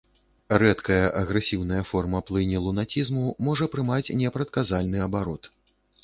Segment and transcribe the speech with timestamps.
[0.61, 5.51] Рэдкая агрэсіўная форма плыні лунацізму можа прымаць непрадказальны абарот.